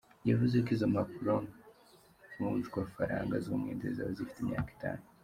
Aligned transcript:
Yavuze 0.29 0.55
ko 0.65 0.69
izo 0.75 0.87
mpapuro 0.93 1.33
mvunjwafaranga 2.33 3.35
z’umwenda 3.43 3.85
zizaba 3.89 4.11
zifite 4.17 4.39
imyaka 4.43 4.69
itanu. 4.77 5.03